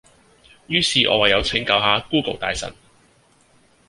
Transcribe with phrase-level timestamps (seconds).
[0.65, 2.73] 於是我唯有請教下 Google 大神